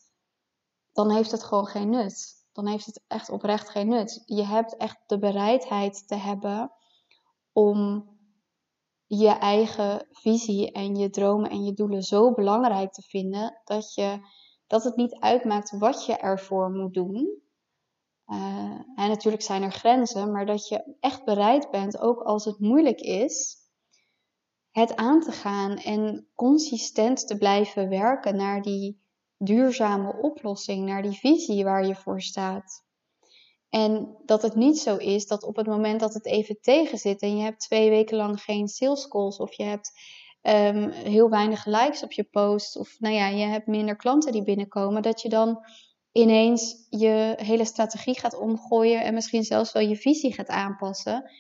dan 0.92 1.12
heeft 1.12 1.32
het 1.32 1.44
gewoon 1.44 1.66
geen 1.66 1.90
nut. 1.90 2.46
Dan 2.52 2.68
heeft 2.68 2.86
het 2.86 3.04
echt 3.08 3.30
oprecht 3.30 3.70
geen 3.70 3.88
nut. 3.88 4.24
Je 4.26 4.44
hebt 4.44 4.78
echt 4.78 4.98
de 5.06 5.20
bereidheid 5.20 6.08
te 6.08 6.16
hebben 6.16 6.72
om 7.52 8.10
je 9.06 9.30
eigen 9.30 10.08
visie 10.12 10.72
en 10.72 10.96
je 10.96 11.10
dromen 11.10 11.50
en 11.50 11.64
je 11.64 11.74
doelen 11.74 12.04
zo 12.04 12.34
belangrijk 12.34 12.92
te 12.92 13.02
vinden 13.02 13.62
dat, 13.64 13.94
je, 13.94 14.20
dat 14.68 14.84
het 14.84 14.96
niet 14.96 15.20
uitmaakt 15.20 15.78
wat 15.78 16.06
je 16.06 16.18
ervoor 16.18 16.72
moet 16.72 16.94
doen. 16.94 17.42
Uh, 18.28 18.38
en 18.96 19.08
natuurlijk 19.08 19.44
zijn 19.44 19.64
er 19.64 19.72
grenzen, 19.72 20.32
maar 20.32 20.46
dat 20.46 20.68
je 20.68 20.96
echt 21.00 21.26
bereid 21.26 21.72
bent, 21.72 22.00
ook 22.00 22.22
als 22.22 22.46
het 22.46 22.60
moeilijk 22.60 23.00
is, 23.00 23.58
het 24.72 24.96
aan 24.96 25.22
te 25.22 25.32
gaan 25.32 25.78
en 25.78 26.28
consistent 26.36 27.28
te 27.28 27.38
blijven 27.38 27.90
werken 27.90 28.36
naar 28.36 28.62
die 28.62 29.02
duurzame 29.38 30.22
oplossing, 30.22 30.86
naar 30.86 31.02
die 31.02 31.20
visie 31.20 31.64
waar 31.64 31.88
je 31.88 31.96
voor 31.96 32.22
staat. 32.22 32.86
En 33.70 34.18
dat 34.26 34.42
het 34.42 34.56
niet 34.56 34.80
zo 34.80 34.96
is 34.96 35.28
dat 35.28 35.44
op 35.44 35.56
het 35.56 35.68
moment 35.68 36.00
dat 36.00 36.14
het 36.14 36.26
even 36.26 36.62
tegen 36.62 36.98
zit 36.98 37.22
en 37.22 37.38
je 37.38 37.44
hebt 37.44 37.60
twee 37.60 37.90
weken 37.90 38.18
lang 38.18 38.42
geen 38.42 38.68
sales 38.68 39.08
calls 39.08 39.38
of 39.38 39.54
je 39.54 39.64
hebt 39.64 39.92
um, 40.42 40.90
heel 40.90 41.30
weinig 41.30 41.66
likes 41.66 42.04
op 42.04 42.12
je 42.12 42.24
post 42.24 42.78
of 42.78 43.00
nou 43.00 43.16
ja, 43.16 43.28
je 43.28 43.46
hebt 43.46 43.68
minder 43.68 43.96
klanten 43.96 44.32
die 44.32 44.44
binnenkomen, 44.44 45.02
dat 45.02 45.22
je 45.22 45.30
dan 45.30 45.66
ineens 46.12 46.88
je 46.90 47.34
hele 47.38 47.66
strategie 47.66 48.20
gaat 48.20 48.38
omgooien 48.38 49.04
en 49.04 49.14
misschien 49.14 49.44
zelfs 49.44 49.72
wel 49.72 49.84
je 49.84 49.96
visie 49.96 50.34
gaat 50.34 50.48
aanpassen. 50.48 51.32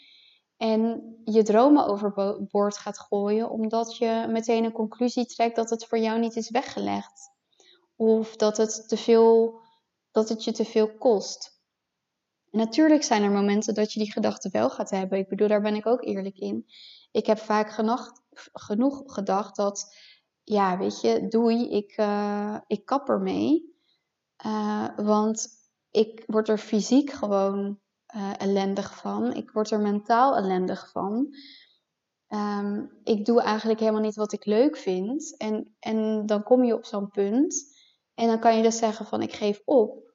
En 0.58 1.16
je 1.24 1.44
dromen 1.44 1.88
overboord 1.88 2.77
gaat 2.77 3.00
gooien 3.00 3.50
omdat 3.50 3.98
je 3.98 4.25
meteen 4.30 4.63
een 4.63 4.72
conclusie 4.72 5.25
trekt 5.25 5.56
dat 5.56 5.70
het 5.70 5.86
voor 5.86 5.98
jou 5.98 6.20
niet 6.20 6.36
is 6.36 6.50
weggelegd. 6.50 7.32
Of 7.96 8.36
dat 8.36 8.58
het, 8.58 8.88
te 8.88 8.98
veel, 8.98 9.60
dat 10.12 10.30
het 10.30 10.44
je 10.44 10.51
te 10.51 10.66
veel 10.66 10.98
kost. 10.98 11.62
Natuurlijk 12.51 13.04
zijn 13.04 13.24
er 13.24 13.32
momenten 13.32 13.74
dat 13.74 13.94
je 13.94 14.00
die 14.00 14.12
gedachten 14.12 14.51
wel 14.51 14.70
gaat 14.70 14.89
hebben. 14.89 15.18
Ik 15.20 15.30
bedoel, 15.30 15.48
daar 15.48 15.62
ben 15.62 15.75
ik 15.75 15.86
ook 15.86 16.06
eerlijk 16.06 16.38
in. 16.38 16.66
Ik 17.12 17.25
heb 17.25 17.38
vaak 17.38 17.72
genoeg, 17.72 18.12
genoeg 18.53 19.03
gedacht 19.06 19.56
dat, 19.56 19.96
ja, 20.44 20.77
weet 20.77 21.01
je, 21.01 21.27
doei, 21.27 21.70
ik, 21.70 21.98
uh, 21.98 22.58
ik 22.67 22.86
kap 22.86 23.10
ermee. 23.10 23.75
Uh, 24.46 24.88
want 24.96 25.48
ik 25.91 26.24
word 26.27 26.50
er 26.50 26.58
fysiek 26.58 27.12
gewoon 27.12 27.79
uh, 28.15 28.32
ellendig 28.38 28.96
van. 28.96 29.34
Ik 29.34 29.51
word 29.51 29.72
er 29.72 29.79
mentaal 29.79 30.36
ellendig 30.36 30.91
van. 30.91 31.36
Um, 32.29 33.00
ik 33.03 33.25
doe 33.25 33.41
eigenlijk 33.41 33.79
helemaal 33.79 34.01
niet 34.01 34.15
wat 34.15 34.34
ik 34.34 34.46
leuk 34.46 34.77
vind. 34.77 35.38
En, 35.38 35.75
en 35.79 36.25
dan 36.25 36.44
kom 36.44 36.63
je 36.63 36.75
op 36.75 36.86
zo'n 36.86 37.10
punt. 37.10 37.75
En 38.13 38.27
dan 38.27 38.39
kan 38.39 38.58
je 38.58 38.63
dus 38.63 38.77
zeggen 38.77 39.06
van 39.06 39.22
ik 39.22 39.34
geef 39.34 39.62
op. 39.65 40.13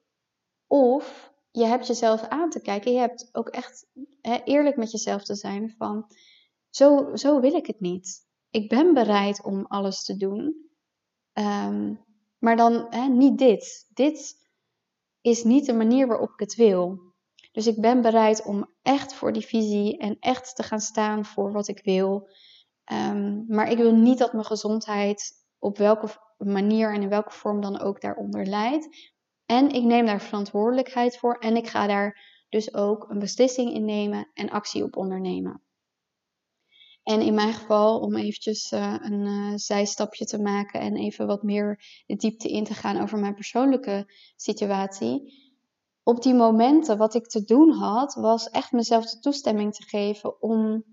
Of 0.67 1.33
je 1.51 1.65
hebt 1.65 1.87
jezelf 1.87 2.27
aan 2.27 2.49
te 2.49 2.61
kijken. 2.61 2.91
Je 2.91 2.99
hebt 2.99 3.29
ook 3.31 3.49
echt 3.49 3.85
eerlijk 4.43 4.77
met 4.77 4.91
jezelf 4.91 5.23
te 5.23 5.35
zijn 5.35 5.73
van 5.77 6.05
zo, 6.75 7.15
zo 7.15 7.39
wil 7.39 7.53
ik 7.53 7.67
het 7.67 7.79
niet. 7.79 8.27
Ik 8.49 8.69
ben 8.69 8.93
bereid 8.93 9.43
om 9.43 9.65
alles 9.65 10.03
te 10.03 10.17
doen. 10.17 10.55
Um, 11.33 11.99
maar 12.39 12.55
dan 12.55 12.85
hè, 12.89 13.07
niet 13.07 13.37
dit. 13.37 13.87
Dit 13.93 14.35
is 15.21 15.43
niet 15.43 15.65
de 15.65 15.73
manier 15.73 16.07
waarop 16.07 16.29
ik 16.29 16.39
het 16.39 16.55
wil. 16.55 16.99
Dus 17.51 17.67
ik 17.67 17.81
ben 17.81 18.01
bereid 18.01 18.43
om 18.43 18.73
echt 18.81 19.13
voor 19.13 19.33
die 19.33 19.45
visie 19.45 19.97
en 19.97 20.17
echt 20.19 20.55
te 20.55 20.63
gaan 20.63 20.79
staan 20.79 21.25
voor 21.25 21.51
wat 21.51 21.67
ik 21.67 21.81
wil. 21.83 22.29
Um, 22.91 23.45
maar 23.47 23.71
ik 23.71 23.77
wil 23.77 23.95
niet 23.95 24.17
dat 24.17 24.33
mijn 24.33 24.45
gezondheid 24.45 25.31
op 25.59 25.77
welke 25.77 26.07
manier 26.37 26.93
en 26.93 27.01
in 27.01 27.09
welke 27.09 27.31
vorm 27.31 27.61
dan 27.61 27.79
ook 27.79 28.01
daaronder 28.01 28.45
leidt. 28.45 29.11
En 29.45 29.69
ik 29.69 29.83
neem 29.83 30.05
daar 30.05 30.21
verantwoordelijkheid 30.21 31.17
voor 31.17 31.37
en 31.37 31.55
ik 31.55 31.67
ga 31.67 31.87
daar 31.87 32.31
dus 32.49 32.73
ook 32.73 33.09
een 33.09 33.19
beslissing 33.19 33.73
in 33.73 33.85
nemen 33.85 34.29
en 34.33 34.49
actie 34.49 34.83
op 34.83 34.97
ondernemen. 34.97 35.61
En 37.03 37.21
in 37.21 37.33
mijn 37.33 37.53
geval, 37.53 37.99
om 37.99 38.15
eventjes 38.15 38.71
uh, 38.71 38.95
een 38.99 39.25
uh, 39.25 39.51
zijstapje 39.55 40.25
te 40.25 40.41
maken 40.41 40.79
en 40.79 40.95
even 40.95 41.27
wat 41.27 41.43
meer 41.43 42.03
de 42.05 42.15
diepte 42.15 42.49
in 42.49 42.63
te 42.63 42.73
gaan 42.73 43.01
over 43.01 43.19
mijn 43.19 43.35
persoonlijke 43.35 44.13
situatie. 44.35 45.41
Op 46.03 46.21
die 46.21 46.33
momenten 46.33 46.97
wat 46.97 47.13
ik 47.13 47.27
te 47.27 47.43
doen 47.43 47.71
had, 47.71 48.13
was 48.13 48.49
echt 48.49 48.71
mezelf 48.71 49.09
de 49.09 49.19
toestemming 49.19 49.73
te 49.73 49.83
geven 49.83 50.41
om 50.41 50.83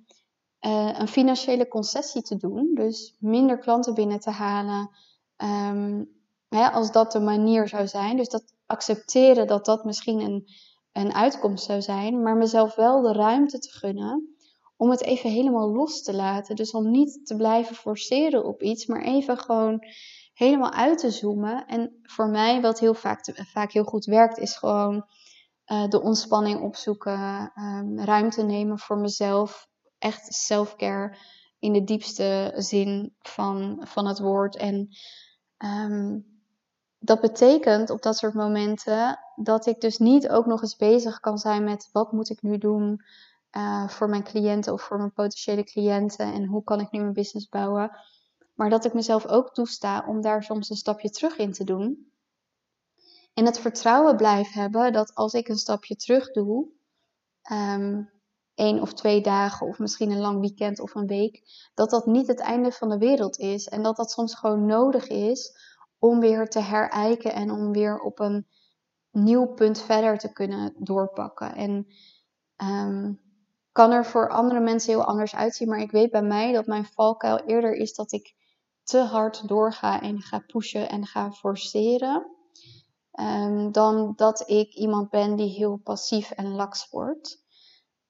uh, 0.61 0.99
een 0.99 1.09
financiële 1.09 1.69
concessie 1.69 2.23
te 2.23 2.37
doen. 2.37 2.71
Dus 2.75 3.17
minder 3.19 3.59
klanten 3.59 3.95
binnen 3.95 4.21
te 4.21 4.31
halen, 4.31 4.91
um, 5.37 6.19
Hè, 6.51 6.71
als 6.71 6.93
dat 6.93 7.13
de 7.13 7.21
manier 7.21 7.69
zou 7.69 7.87
zijn. 7.87 8.17
Dus 8.17 8.29
dat 8.29 8.55
accepteren 8.67 9.47
dat 9.47 9.65
dat 9.65 9.85
misschien 9.85 10.21
een, 10.21 10.49
een 10.93 11.15
uitkomst 11.15 11.65
zou 11.65 11.83
zijn. 11.83 12.23
Maar 12.23 12.37
mezelf 12.37 12.75
wel 12.75 13.03
de 13.03 13.13
ruimte 13.13 13.59
te 13.59 13.71
gunnen 13.71 14.37
om 14.81 14.91
het 14.91 15.03
even 15.03 15.31
helemaal 15.31 15.73
los 15.73 16.03
te 16.03 16.15
laten. 16.15 16.57
Dus 16.57 16.71
om 16.71 16.91
niet 16.91 17.27
te 17.27 17.37
blijven 17.37 17.77
forceren 17.77 18.45
op 18.45 18.63
iets, 18.63 18.87
maar 18.87 19.03
even 19.03 19.39
gewoon 19.39 19.85
helemaal 20.35 20.73
uit 20.73 20.99
te 20.99 21.11
zoomen. 21.11 21.67
En 21.67 21.99
voor 22.03 22.29
mij, 22.29 22.61
wat 22.61 22.81
heel 22.81 22.95
vaak, 22.95 23.33
vaak 23.35 23.73
heel 23.73 23.85
goed 23.85 24.05
werkt, 24.05 24.39
is 24.39 24.57
gewoon 24.57 25.07
uh, 25.67 25.89
de 25.89 26.03
ontspanning 26.03 26.61
opzoeken, 26.61 27.53
um, 27.55 28.01
ruimte 28.01 28.43
nemen 28.43 28.79
voor 28.79 28.99
mezelf. 28.99 29.69
Echt 29.99 30.35
self-care 30.35 31.17
in 31.59 31.73
de 31.73 31.85
diepste 31.85 32.53
zin 32.57 33.15
van, 33.19 33.87
van 33.87 34.07
het 34.07 34.19
woord. 34.19 34.57
En 34.57 34.89
um, 35.65 36.27
dat 36.99 37.21
betekent 37.21 37.91
op 37.91 38.03
dat 38.03 38.17
soort 38.17 38.35
momenten 38.35 39.19
dat 39.35 39.67
ik 39.67 39.81
dus 39.81 39.99
niet 39.99 40.29
ook 40.29 40.47
nog 40.47 40.63
eens 40.63 40.77
bezig 40.77 41.21
kan 41.21 41.39
zijn 41.39 41.65
met 41.65 41.89
wat 41.93 42.13
moet 42.13 42.31
ik 42.31 42.43
nu 42.43 42.59
doen 42.59 43.03
uh, 43.57 43.89
voor 43.89 44.09
mijn 44.09 44.25
cliënten 44.25 44.73
of 44.73 44.83
voor 44.83 44.97
mijn 44.97 45.13
potentiële 45.13 45.65
cliënten 45.65 46.33
en 46.33 46.45
hoe 46.45 46.65
kan 46.65 46.81
ik 46.81 46.91
nu 46.91 47.01
mijn 47.01 47.13
business 47.13 47.49
bouwen. 47.49 47.91
Maar 48.55 48.71
dat 48.71 48.85
ik 48.85 48.95
mezelf 48.95 49.27
ook 49.27 49.55
toesta 49.55 50.05
om 50.07 50.21
daar 50.21 50.43
soms 50.43 50.71
een 50.71 50.77
stapje 50.77 51.11
terug 51.11 51.37
in 51.37 51.53
te 51.53 51.65
doen. 51.65 52.13
En 53.35 53.45
het 53.45 53.59
vertrouwen 53.59 54.17
blijf 54.17 54.53
hebben 54.53 54.93
dat 54.93 55.15
als 55.15 55.33
ik 55.33 55.49
een 55.49 55.59
stapje 55.59 55.97
terug 55.97 56.31
doe, 56.31 56.69
um, 57.53 58.11
één 58.55 58.81
of 58.81 58.93
twee 58.93 59.21
dagen 59.21 59.67
of 59.67 59.79
misschien 59.79 60.11
een 60.11 60.21
lang 60.21 60.41
weekend 60.41 60.81
of 60.81 60.95
een 60.95 61.07
week, 61.07 61.43
dat 61.75 61.91
dat 61.91 62.07
niet 62.07 62.27
het 62.27 62.41
einde 62.41 62.73
van 62.73 62.89
de 62.89 62.99
wereld 62.99 63.39
is. 63.39 63.69
En 63.69 63.83
dat 63.83 63.97
dat 63.97 64.11
soms 64.11 64.35
gewoon 64.35 64.67
nodig 64.67 65.07
is 65.07 65.57
om 65.99 66.21
weer 66.21 66.49
te 66.49 66.61
herijken 66.61 67.33
en 67.33 67.51
om 67.51 67.73
weer 67.73 67.99
op 67.99 68.19
een 68.19 68.47
nieuw 69.11 69.47
punt 69.47 69.81
verder 69.81 70.19
te 70.19 70.33
kunnen 70.33 70.75
doorpakken. 70.79 71.55
En 71.55 71.87
um, 72.57 73.21
kan 73.81 73.91
er 73.91 74.07
voor 74.07 74.31
andere 74.31 74.61
mensen 74.61 74.93
heel 74.93 75.05
anders 75.05 75.35
uitzien, 75.35 75.69
maar 75.69 75.79
ik 75.79 75.91
weet 75.91 76.11
bij 76.11 76.23
mij 76.23 76.53
dat 76.53 76.67
mijn 76.67 76.85
valkuil 76.85 77.39
eerder 77.39 77.75
is 77.75 77.95
dat 77.95 78.13
ik 78.13 78.35
te 78.83 78.99
hard 78.99 79.49
doorga 79.49 80.01
en 80.01 80.21
ga 80.21 80.39
pushen 80.39 80.89
en 80.89 81.07
ga 81.07 81.33
forceren. 81.33 82.27
Um, 83.21 83.73
dan 83.73 84.13
dat 84.17 84.51
ik 84.51 84.75
iemand 84.75 85.11
ben 85.11 85.37
die 85.37 85.49
heel 85.49 85.77
passief 85.77 86.31
en 86.31 86.55
laks 86.55 86.89
wordt. 86.91 87.45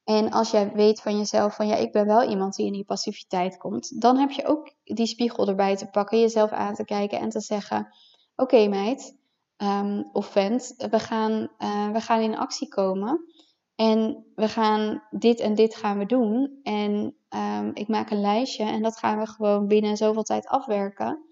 En 0.05 0.31
als 0.31 0.51
jij 0.51 0.73
weet 0.73 1.01
van 1.01 1.17
jezelf 1.17 1.55
van 1.55 1.67
ja, 1.67 1.77
ik 1.77 1.93
ben 1.93 2.07
wel 2.07 2.23
iemand 2.23 2.55
die 2.55 2.67
in 2.67 2.73
die 2.73 2.85
passiviteit 2.85 3.57
komt, 3.57 4.01
dan 4.01 4.17
heb 4.17 4.31
je 4.31 4.47
ook 4.47 4.75
die 4.85 5.07
spiegel 5.07 5.49
erbij 5.49 5.77
te 5.77 5.87
pakken, 5.87 6.21
jezelf 6.21 6.51
aan 6.51 6.75
te 6.75 6.85
kijken 6.85 7.19
en 7.19 7.29
te 7.29 7.41
zeggen: 7.41 7.95
Oké, 8.37 8.69
meid 8.69 9.17
um, 9.57 10.09
of 10.13 10.27
vent, 10.27 10.75
we 10.91 10.99
gaan, 10.99 11.49
uh, 11.59 11.91
we 11.91 12.01
gaan 12.01 12.21
in 12.21 12.37
actie 12.37 12.69
komen. 12.69 13.25
En 13.81 14.27
we 14.35 14.49
gaan 14.49 15.03
dit 15.11 15.41
en 15.41 15.55
dit 15.55 15.77
gaan 15.77 15.99
we 15.99 16.07
doen. 16.07 16.61
En 16.63 17.17
um, 17.29 17.71
ik 17.75 17.89
maak 17.89 18.11
een 18.11 18.21
lijstje 18.21 18.65
en 18.65 18.83
dat 18.83 18.97
gaan 18.97 19.19
we 19.19 19.27
gewoon 19.27 19.67
binnen 19.67 19.97
zoveel 19.97 20.23
tijd 20.23 20.47
afwerken. 20.47 21.25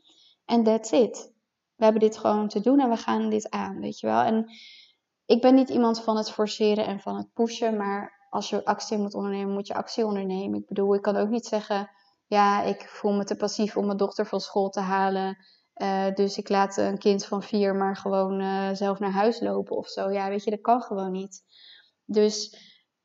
En 0.45 0.64
that's 0.64 0.90
it. 0.90 1.33
We 1.76 1.85
hebben 1.85 2.02
dit 2.02 2.19
gewoon 2.19 2.49
te 2.49 2.61
doen 2.61 2.81
en 2.81 2.88
we 2.88 2.97
gaan 2.97 3.31
dit 3.31 3.50
aan, 3.50 3.81
weet 3.81 4.00
je 4.00 4.07
wel. 4.07 4.21
En 4.23 4.50
ik 5.26 5.40
ben 5.40 5.55
niet 5.55 5.69
iemand 5.69 6.02
van 6.02 6.17
het 6.17 6.31
forceren 6.31 6.87
en 6.87 7.00
van 7.00 7.17
het 7.17 7.33
pushen, 7.33 7.76
maar 7.76 8.26
als 8.31 8.50
je 8.50 8.64
actie 8.64 8.99
moet 8.99 9.14
ondernemen, 9.14 9.55
moet 9.55 9.67
je 9.67 9.75
actie 9.75 10.07
ondernemen. 10.07 10.59
Ik 10.59 10.67
bedoel, 10.67 10.95
ik 10.95 11.02
kan 11.02 11.17
ook 11.17 11.28
niet 11.28 11.47
zeggen, 11.47 11.90
ja, 12.26 12.62
ik 12.62 12.88
voel 12.88 13.12
me 13.12 13.25
te 13.25 13.37
passief 13.37 13.76
om 13.76 13.87
mijn 13.87 13.99
dochter 13.99 14.26
van 14.26 14.40
school 14.40 14.69
te 14.69 14.81
halen. 14.81 15.38
Uh, 15.76 16.14
dus 16.14 16.38
ik 16.38 16.49
laat 16.49 16.76
een 16.76 16.99
kind 16.99 17.26
van 17.26 17.43
vier 17.43 17.75
maar 17.75 17.97
gewoon 17.97 18.40
uh, 18.40 18.69
zelf 18.73 18.99
naar 18.99 19.12
huis 19.12 19.40
lopen 19.40 19.76
of 19.76 19.88
zo. 19.88 20.11
Ja, 20.11 20.28
weet 20.28 20.45
je, 20.45 20.50
dat 20.50 20.61
kan 20.61 20.83
gewoon 20.83 21.12
niet. 21.12 21.43
Dus, 22.10 22.50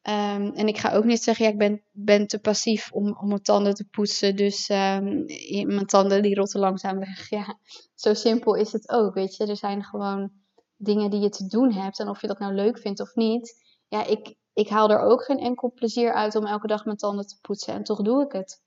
um, 0.02 0.54
en 0.54 0.68
ik 0.68 0.78
ga 0.78 0.94
ook 0.94 1.04
niet 1.04 1.24
zeggen, 1.24 1.46
ja, 1.46 1.52
ik 1.52 1.58
ben, 1.58 1.84
ben 1.92 2.28
te 2.28 2.40
passief 2.40 2.92
om, 2.92 3.18
om 3.18 3.28
mijn 3.28 3.42
tanden 3.42 3.74
te 3.74 3.88
poetsen. 3.92 4.36
Dus 4.36 4.70
um, 4.70 5.26
mijn 5.66 5.86
tanden 5.86 6.22
die 6.22 6.36
rotten 6.36 6.60
langzaam 6.60 7.00
weg. 7.00 7.30
Ja, 7.40 7.60
zo 7.96 8.14
simpel 8.14 8.56
is 8.56 8.72
het 8.72 8.90
ook, 8.90 9.14
weet 9.14 9.36
je. 9.36 9.46
Er 9.46 9.58
zijn 9.58 9.84
gewoon 9.84 10.32
dingen 10.76 11.10
die 11.10 11.20
je 11.20 11.30
te 11.30 11.48
doen 11.48 11.72
hebt. 11.72 12.00
En 12.00 12.10
of 12.10 12.22
je 12.22 12.28
dat 12.28 12.40
nou 12.40 12.54
leuk 12.54 12.80
vindt 12.80 13.00
of 13.00 13.16
niet. 13.16 13.54
Ja, 13.88 14.06
ik, 14.06 14.36
ik 14.54 14.70
haal 14.70 14.90
er 14.90 15.00
ook 15.00 15.24
geen 15.24 15.40
enkel 15.40 15.72
plezier 15.72 16.14
uit 16.14 16.36
om 16.36 16.46
elke 16.46 16.68
dag 16.68 16.86
mijn 16.86 16.98
tanden 16.98 17.28
te 17.28 17.38
poetsen. 17.42 17.74
En 17.74 17.84
toch 17.84 18.02
doe 18.02 18.24
ik 18.24 18.32
het. 18.32 18.62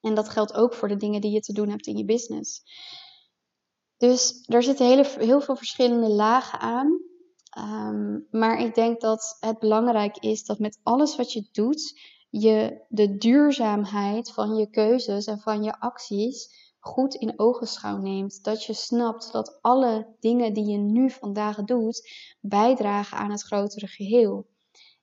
En 0.00 0.14
dat 0.14 0.28
geldt 0.28 0.54
ook 0.54 0.74
voor 0.74 0.88
de 0.88 0.96
dingen 0.96 1.20
die 1.20 1.32
je 1.32 1.40
te 1.40 1.52
doen 1.52 1.68
hebt 1.68 1.86
in 1.86 1.96
je 1.96 2.04
business. 2.04 2.62
Dus 3.96 4.44
er 4.46 4.62
zitten 4.62 4.86
hele, 4.86 5.06
heel 5.18 5.40
veel 5.40 5.56
verschillende 5.56 6.08
lagen 6.08 6.58
aan. 6.58 7.00
Ehm, 7.52 8.18
maar 8.30 8.60
ik 8.60 8.74
denk 8.74 9.00
dat 9.00 9.36
het 9.40 9.58
belangrijk 9.58 10.16
is 10.16 10.44
dat 10.44 10.58
met 10.58 10.78
alles 10.82 11.16
wat 11.16 11.32
je 11.32 11.48
doet, 11.52 12.00
je 12.30 12.84
de 12.88 13.16
duurzaamheid 13.16 14.32
van 14.32 14.54
je 14.54 14.70
keuzes 14.70 15.26
en 15.26 15.38
van 15.38 15.62
je 15.62 15.80
acties 15.80 16.60
goed 16.78 17.14
in 17.14 17.38
ogenschouw 17.38 17.96
neemt. 17.96 18.44
Dat 18.44 18.64
je 18.64 18.72
snapt 18.72 19.32
dat 19.32 19.58
alle 19.60 20.06
dingen 20.20 20.52
die 20.52 20.66
je 20.66 20.78
nu 20.78 21.10
vandaag 21.10 21.56
doet, 21.56 22.10
bijdragen 22.40 23.18
aan 23.18 23.30
het 23.30 23.42
grotere 23.42 23.86
geheel. 23.86 24.46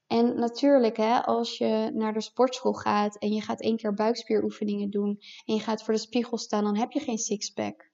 En 0.08 0.40
natuurlijk, 0.40 0.98
hè, 0.98 1.26
als 1.26 1.58
je 1.58 1.92
naar 1.94 2.14
de 2.14 2.22
sportschool 2.22 2.74
gaat 2.74 3.18
en 3.18 3.34
je 3.34 3.42
gaat 3.42 3.62
één 3.62 3.78
keer 3.78 3.94
buikspieroefeningen 3.94 4.90
doen 4.90 5.20
en 5.46 5.56
je 5.56 5.60
gaat 5.60 5.84
voor 5.84 5.94
de 5.94 6.00
spiegel 6.00 6.38
staan, 6.38 6.64
dan 6.64 6.78
heb 6.78 6.92
je 6.92 7.00
geen 7.00 7.18
sixpack. 7.18 7.92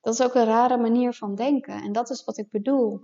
Dat 0.00 0.14
is 0.14 0.22
ook 0.22 0.34
een 0.34 0.44
rare 0.44 0.76
manier 0.76 1.12
van 1.12 1.34
denken. 1.34 1.82
En 1.82 1.92
dat 1.92 2.10
is 2.10 2.24
wat 2.24 2.38
ik 2.38 2.50
bedoel. 2.50 3.00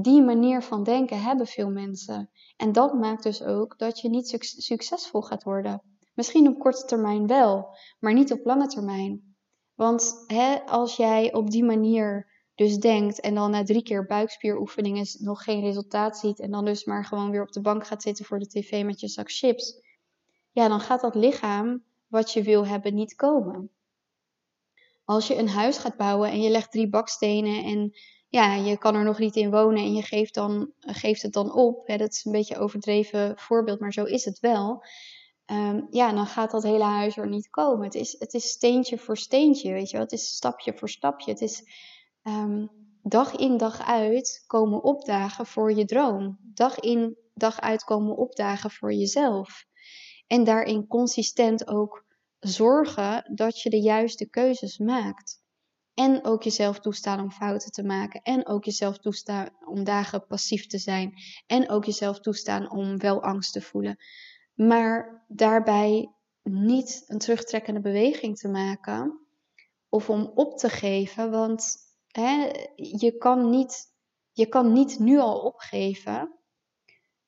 Die 0.00 0.22
manier 0.22 0.62
van 0.62 0.82
denken 0.82 1.22
hebben 1.22 1.46
veel 1.46 1.70
mensen. 1.70 2.30
En 2.56 2.72
dat 2.72 2.94
maakt 2.94 3.22
dus 3.22 3.42
ook 3.42 3.78
dat 3.78 4.00
je 4.00 4.08
niet 4.08 4.52
succesvol 4.56 5.22
gaat 5.22 5.42
worden. 5.42 5.82
Misschien 6.14 6.48
op 6.48 6.58
korte 6.58 6.84
termijn 6.84 7.26
wel, 7.26 7.76
maar 8.00 8.12
niet 8.12 8.32
op 8.32 8.44
lange 8.44 8.66
termijn. 8.66 9.36
Want 9.74 10.24
hè, 10.26 10.60
als 10.60 10.96
jij 10.96 11.34
op 11.34 11.50
die 11.50 11.64
manier 11.64 12.32
dus 12.54 12.78
denkt 12.78 13.20
en 13.20 13.34
dan 13.34 13.50
na 13.50 13.62
drie 13.62 13.82
keer 13.82 14.06
buikspieroefeningen 14.06 15.06
nog 15.18 15.42
geen 15.42 15.60
resultaat 15.60 16.18
ziet 16.18 16.40
en 16.40 16.50
dan 16.50 16.64
dus 16.64 16.84
maar 16.84 17.04
gewoon 17.04 17.30
weer 17.30 17.42
op 17.42 17.52
de 17.52 17.60
bank 17.60 17.86
gaat 17.86 18.02
zitten 18.02 18.24
voor 18.24 18.38
de 18.38 18.46
tv 18.46 18.84
met 18.84 19.00
je 19.00 19.08
zak 19.08 19.30
chips, 19.30 19.80
ja, 20.50 20.68
dan 20.68 20.80
gaat 20.80 21.00
dat 21.00 21.14
lichaam 21.14 21.84
wat 22.06 22.32
je 22.32 22.42
wil 22.42 22.66
hebben 22.66 22.94
niet 22.94 23.14
komen. 23.14 23.70
Als 25.04 25.26
je 25.26 25.36
een 25.36 25.48
huis 25.48 25.78
gaat 25.78 25.96
bouwen 25.96 26.30
en 26.30 26.40
je 26.40 26.50
legt 26.50 26.72
drie 26.72 26.88
bakstenen 26.88 27.64
en 27.64 27.92
ja, 28.28 28.54
je 28.54 28.78
kan 28.78 28.94
er 28.94 29.04
nog 29.04 29.18
niet 29.18 29.36
in 29.36 29.50
wonen 29.50 29.82
en 29.82 29.94
je 29.94 30.02
geeft, 30.02 30.34
dan, 30.34 30.72
geeft 30.80 31.22
het 31.22 31.32
dan 31.32 31.52
op. 31.54 31.86
Dat 31.86 32.12
is 32.12 32.24
een 32.24 32.32
beetje 32.32 32.54
een 32.54 32.60
overdreven 32.60 33.38
voorbeeld, 33.38 33.80
maar 33.80 33.92
zo 33.92 34.04
is 34.04 34.24
het 34.24 34.40
wel. 34.40 34.84
Ehm, 35.44 35.80
ja, 35.90 36.12
dan 36.12 36.26
gaat 36.26 36.50
dat 36.50 36.62
hele 36.62 36.84
huis 36.84 37.16
er 37.16 37.28
niet 37.28 37.50
komen. 37.50 37.84
Het 37.84 37.94
is, 37.94 38.16
het 38.18 38.34
is 38.34 38.48
steentje 38.48 38.98
voor 38.98 39.16
steentje, 39.16 39.72
weet 39.72 39.90
je 39.90 39.96
wel. 39.96 40.02
Het 40.04 40.12
is 40.12 40.28
stapje 40.28 40.74
voor 40.76 40.88
stapje. 40.88 41.30
Het 41.30 41.40
is 41.40 41.64
Ehm, 42.26 42.66
dag 43.02 43.36
in 43.36 43.56
dag 43.56 43.86
uit 43.86 44.44
komen 44.46 44.82
opdagen 44.82 45.46
voor 45.46 45.72
je 45.72 45.84
droom. 45.84 46.38
Dag 46.42 46.78
in 46.78 47.16
dag 47.34 47.60
uit 47.60 47.84
komen 47.84 48.16
opdagen 48.16 48.70
voor 48.70 48.92
jezelf. 48.92 49.64
En 50.26 50.44
daarin 50.44 50.86
consistent 50.86 51.68
ook 51.68 52.04
zorgen 52.38 53.34
dat 53.34 53.60
je 53.60 53.70
de 53.70 53.80
juiste 53.80 54.28
keuzes 54.28 54.78
maakt. 54.78 55.42
En 55.96 56.24
ook 56.24 56.42
jezelf 56.42 56.80
toestaan 56.80 57.20
om 57.20 57.30
fouten 57.30 57.70
te 57.70 57.82
maken. 57.82 58.22
En 58.22 58.46
ook 58.46 58.64
jezelf 58.64 58.98
toestaan 58.98 59.48
om 59.66 59.84
dagen 59.84 60.26
passief 60.26 60.66
te 60.66 60.78
zijn. 60.78 61.12
En 61.46 61.68
ook 61.70 61.84
jezelf 61.84 62.20
toestaan 62.20 62.70
om 62.70 62.98
wel 62.98 63.22
angst 63.22 63.52
te 63.52 63.60
voelen. 63.60 63.96
Maar 64.54 65.24
daarbij 65.28 66.14
niet 66.42 67.04
een 67.06 67.18
terugtrekkende 67.18 67.80
beweging 67.80 68.36
te 68.36 68.48
maken. 68.48 69.26
Of 69.88 70.10
om 70.10 70.32
op 70.34 70.58
te 70.58 70.68
geven. 70.68 71.30
Want 71.30 71.76
hè, 72.06 72.50
je, 72.74 73.16
kan 73.18 73.50
niet, 73.50 73.92
je 74.32 74.46
kan 74.46 74.72
niet 74.72 74.98
nu 74.98 75.18
al 75.18 75.40
opgeven, 75.40 76.38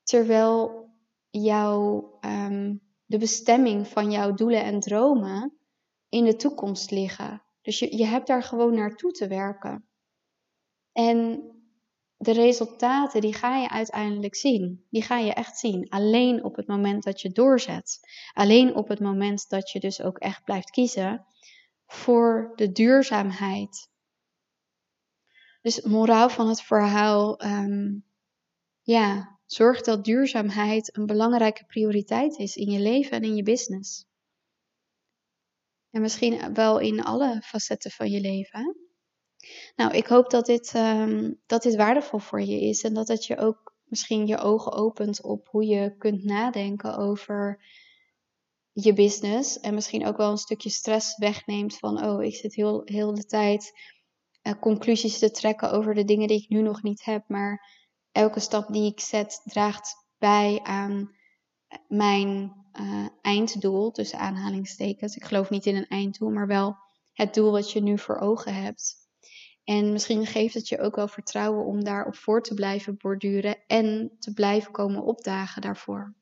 terwijl 0.03 0.91
jouw, 1.31 2.17
ehm, 2.21 2.77
de 3.05 3.19
bestemming 3.19 3.89
van 3.89 4.11
jouw 4.11 4.35
doelen 4.35 4.65
en 4.65 4.81
dromen 4.81 5.59
in 6.09 6.25
de 6.25 6.37
toekomst 6.37 6.91
liggen. 6.91 7.43
Dus 7.69 7.79
je, 7.79 7.97
je 7.97 8.05
hebt 8.05 8.27
daar 8.27 8.43
gewoon 8.43 8.75
naartoe 8.75 9.13
te 9.13 9.27
werken. 9.27 9.89
En 10.93 11.43
de 12.17 12.33
resultaten, 12.33 13.21
die 13.21 13.35
ga 13.35 13.57
je 13.57 13.69
uiteindelijk 13.69 14.35
zien. 14.35 14.87
Die 14.91 15.03
ga 15.03 15.19
je 15.19 15.33
echt 15.33 15.59
zien. 15.59 15.89
Alleen 15.89 16.45
op 16.45 16.57
het 16.57 16.67
moment 16.67 17.03
dat 17.03 17.21
je 17.21 17.31
doorzet. 17.31 18.01
Alleen 18.33 18.75
op 18.75 18.89
het 18.89 19.01
moment 19.01 19.49
dat 19.49 19.71
je 19.71 19.81
dus 19.81 20.03
ook 20.03 20.19
echt 20.19 20.45
blijft 20.45 20.71
kiezen 20.71 21.27
voor 21.87 22.53
de 22.55 22.73
duurzaamheid 22.73 23.91
dus 25.61 25.83
moraal 25.83 26.29
van 26.29 26.49
het 26.49 26.63
verhaal, 26.63 27.39
ehm, 27.39 27.99
ja, 28.83 29.39
zorg 29.47 29.81
dat 29.81 30.05
duurzaamheid 30.05 30.97
een 30.97 31.07
belangrijke 31.07 31.65
prioriteit 31.65 32.39
is 32.39 32.57
in 32.57 32.71
je 32.71 32.81
leven 32.81 33.13
en 33.13 33.23
in 33.23 33.37
je 33.37 33.43
business. 33.43 34.08
En 35.91 36.01
misschien 36.01 36.55
wel 36.55 36.79
in 36.79 37.03
alle 37.03 37.43
facetten 37.45 37.91
van 37.91 38.11
je 38.11 38.21
leven. 38.21 38.77
Nou, 39.77 39.97
ik 39.97 40.07
hoop 40.07 40.31
dat 40.31 40.47
dit, 40.47 40.75
um, 40.75 41.41
dat 41.47 41.63
dit 41.63 41.77
waardevol 41.77 42.19
voor 42.19 42.41
je 42.41 42.61
is 42.61 42.83
en 42.83 42.95
dat 42.95 43.09
het 43.09 43.25
je 43.25 43.37
ook 43.37 43.77
misschien 43.85 44.27
je 44.27 44.39
ogen 44.39 44.73
opent 44.73 45.23
op 45.23 45.49
hoe 45.49 45.67
je 45.67 45.97
kunt 45.97 46.25
nadenken 46.25 46.97
over 46.97 47.65
je 48.73 48.93
business. 48.93 49.61
En 49.61 49.75
misschien 49.75 50.07
ook 50.07 50.17
wel 50.17 50.31
een 50.31 50.39
stukje 50.39 50.71
stress 50.71 51.17
wegneemt 51.17 51.79
van, 51.79 52.05
oh, 52.05 52.23
ik 52.23 52.35
zit 52.35 52.55
heel, 52.55 52.83
heel 52.85 53.15
de 53.15 53.25
tijd 53.25 53.73
uh, 54.43 54.53
conclusies 54.61 55.19
te 55.19 55.31
trekken 55.31 55.73
over 55.73 55.95
de 55.95 56.05
dingen 56.05 56.29
die 56.29 56.43
ik 56.43 56.49
nu 56.49 56.63
nog 56.63 56.83
niet 56.83 57.05
heb. 57.05 57.29
Maar 57.29 57.77
elke 58.13 58.41
stap 58.41 58.73
die 58.73 58.91
ik 58.93 59.01
zet 59.01 59.41
draagt 59.45 60.07
bij 60.19 60.61
aan 60.63 61.17
eh, 61.67 61.79
mijn 61.89 62.53
uh, 62.81 63.07
einddoel, 63.23 63.91
tussen 63.91 64.19
aanhalingstekens. 64.19 65.17
Ik 65.17 65.25
geloof 65.25 65.51
niet 65.51 65.67
in 65.67 65.77
een 65.77 65.89
einddoel, 65.89 66.31
maar 66.31 66.47
wel 66.47 66.77
het 67.13 67.35
doel 67.35 67.53
wat 67.53 67.73
je 67.73 67.83
nu 67.83 67.99
voor 67.99 68.19
ogen 68.19 68.55
hebt. 68.55 68.97
En 69.65 69.93
misschien 69.93 70.27
geeft 70.27 70.55
het 70.55 70.69
je 70.69 70.81
ook 70.81 70.97
wel 70.97 71.09
vertrouwen 71.09 71.65
om 71.65 71.85
daarop 71.85 72.17
voor 72.17 72.43
te 72.43 72.55
blijven 72.55 72.97
borduren 72.99 73.57
en 73.67 74.17
te 74.19 74.33
blijven 74.33 74.73
komen 74.73 75.03
opdagen 75.03 75.63
daarvoor. 75.63 76.15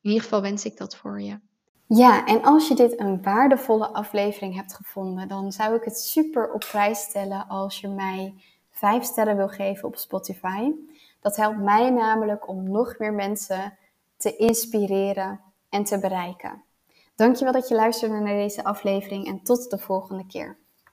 In 0.00 0.10
ieder 0.10 0.22
geval 0.22 0.42
wens 0.42 0.64
ik 0.64 0.76
dat 0.76 0.96
voor 0.96 1.20
je. 1.20 1.40
Ja, 1.86 2.26
en 2.26 2.42
als 2.42 2.68
je 2.68 2.74
dit 2.74 3.00
een 3.00 3.22
waardevolle 3.22 3.88
aflevering 3.88 4.54
hebt 4.54 4.74
gevonden, 4.74 5.28
dan 5.28 5.52
zou 5.52 5.74
ik 5.74 5.84
het 5.84 5.98
super 5.98 6.52
op 6.52 6.60
prijs 6.60 7.00
stellen 7.00 7.48
als 7.48 7.80
je 7.80 7.88
mij 7.88 8.34
5 8.70 9.04
sterren 9.04 9.36
wil 9.36 9.48
geven 9.48 9.88
op 9.88 9.96
Spotify. 9.96 10.70
Dat 11.20 11.36
helpt 11.36 11.58
mij 11.58 11.90
namelijk 11.90 12.48
om 12.48 12.70
nog 12.70 12.98
meer 12.98 13.12
mensen 13.12 13.78
te 14.16 14.36
inspireren 14.36 15.40
en 15.74 15.84
te 15.84 15.98
bereiken. 15.98 16.64
Dankjewel 17.14 17.52
dat 17.52 17.68
je 17.68 17.74
luisterde 17.74 18.20
naar 18.20 18.36
deze 18.36 18.64
aflevering 18.64 19.26
en 19.26 19.42
tot 19.42 19.70
de 19.70 19.78
volgende 19.78 20.26
keer. 20.26 20.58